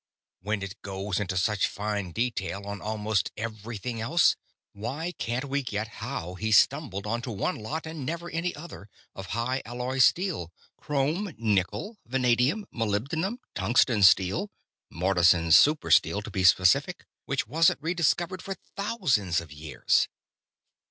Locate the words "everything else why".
3.37-5.11